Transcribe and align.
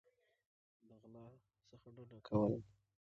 د 0.87 0.89
غلا 1.01 1.25
څخه 1.69 1.87
ډډه 1.95 2.17
کول 2.27 2.51